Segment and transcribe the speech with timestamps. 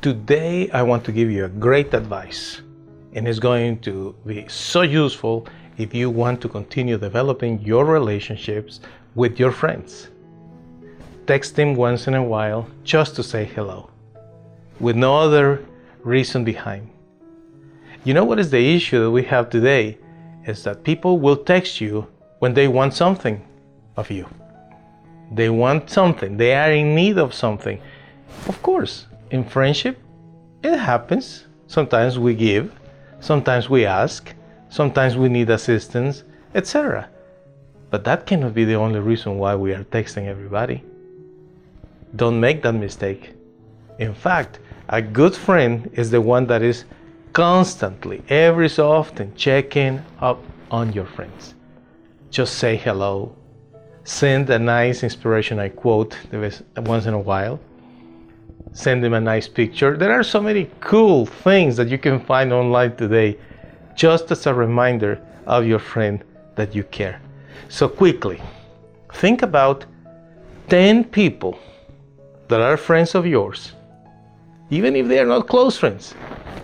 [0.00, 2.62] Today, I want to give you a great advice,
[3.14, 8.78] and it's going to be so useful if you want to continue developing your relationships
[9.16, 10.10] with your friends.
[11.26, 13.90] Text them once in a while just to say hello,
[14.78, 15.66] with no other
[16.04, 16.88] reason behind.
[18.04, 19.98] You know what is the issue that we have today?
[20.46, 22.06] Is that people will text you
[22.38, 23.44] when they want something
[23.96, 24.28] of you.
[25.32, 27.80] They want something, they are in need of something.
[28.46, 29.98] Of course, in friendship,
[30.62, 31.46] it happens.
[31.66, 32.72] Sometimes we give,
[33.20, 34.34] sometimes we ask,
[34.68, 37.08] sometimes we need assistance, etc.
[37.90, 40.82] But that cannot be the only reason why we are texting everybody.
[42.16, 43.34] Don't make that mistake.
[43.98, 46.84] In fact, a good friend is the one that is
[47.32, 51.54] constantly, every so often, checking up on your friends.
[52.30, 53.34] Just say hello,
[54.04, 56.16] send a nice inspirational quote
[56.76, 57.60] once in a while,
[58.72, 59.96] send them a nice picture.
[59.96, 63.38] There are so many cool things that you can find online today
[63.94, 66.22] just as a reminder of your friend
[66.54, 67.20] that you care.
[67.68, 68.40] So, quickly,
[69.14, 69.84] think about
[70.68, 71.58] 10 people
[72.48, 73.72] that are friends of yours,
[74.70, 76.14] even if they are not close friends.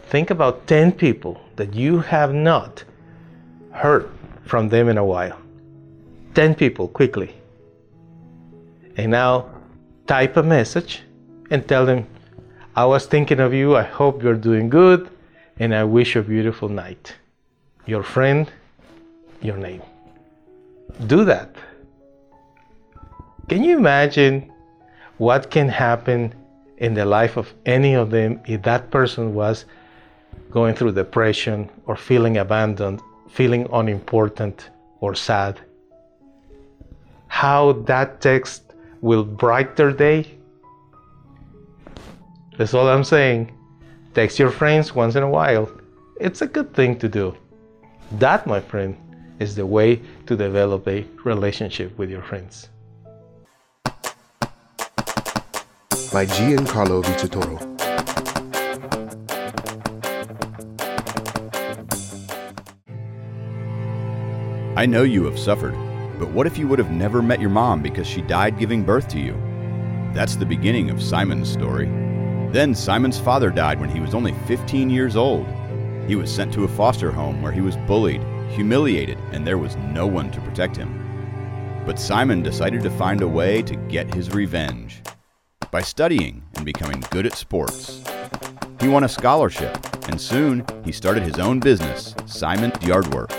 [0.09, 2.85] Think about 10 people that you have not
[3.73, 4.11] heard
[4.45, 5.39] from them in a while.
[6.35, 7.35] 10 people, quickly.
[8.97, 9.51] And now
[10.07, 11.03] type a message
[11.51, 12.07] and tell them,
[12.77, 15.09] I was thinking of you, I hope you're doing good,
[15.59, 17.15] and I wish you a beautiful night.
[17.87, 18.51] Your friend,
[19.41, 19.83] your name.
[21.07, 21.55] Do that.
[23.49, 24.51] Can you imagine
[25.19, 26.35] what can happen
[26.79, 29.67] in the life of any of them if that person was
[30.51, 34.71] going through depression or feeling abandoned, feeling unimportant
[35.01, 35.61] or sad?
[37.29, 40.39] How that text will brighten their day
[42.57, 43.53] that's all I'm saying.
[44.15, 45.69] Text your friends once in a while.
[46.21, 47.37] It's a good thing to do.
[48.13, 48.97] That, my friend,
[49.41, 52.69] is the way to develop a relationship with your friends.
[56.13, 57.75] By Giancarlo Vitatoro.
[64.77, 65.75] I know you have suffered,
[66.21, 69.09] but what if you would have never met your mom because she died giving birth
[69.09, 69.33] to you?
[70.15, 72.04] That's the beginning of Simon's story.
[72.55, 75.45] Then Simon's father died when he was only 15 years old.
[76.07, 79.75] He was sent to a foster home where he was bullied, humiliated, and there was
[79.75, 81.83] no one to protect him.
[81.85, 85.03] But Simon decided to find a way to get his revenge
[85.73, 88.05] by studying and becoming good at sports.
[88.81, 89.77] He won a scholarship,
[90.09, 93.33] and soon he started his own business, Simon's Yardwork.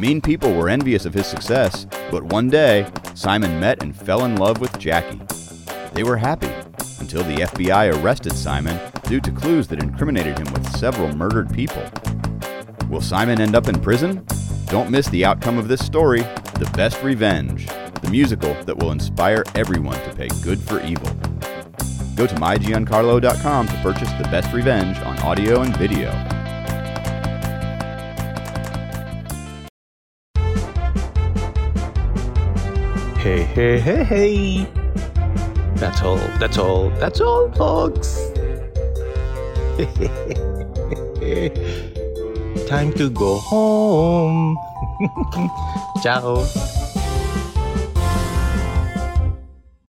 [0.00, 4.36] Mean people were envious of his success, but one day, Simon met and fell in
[4.36, 5.20] love with Jackie.
[5.92, 6.48] They were happy
[7.16, 11.82] until the FBI arrested Simon due to clues that incriminated him with several murdered people.
[12.90, 14.22] Will Simon end up in prison?
[14.66, 16.20] Don't miss the outcome of this story
[16.58, 17.68] The Best Revenge,
[18.02, 21.08] the musical that will inspire everyone to pay good for evil.
[22.16, 26.10] Go to mygiancarlo.com to purchase The Best Revenge on audio and video.
[33.18, 34.85] Hey, hey, hey, hey.
[35.76, 36.16] That's all.
[36.38, 36.90] That's all.
[36.90, 38.30] That's all, folks.
[42.66, 44.56] Time to go home.
[46.02, 46.46] Ciao.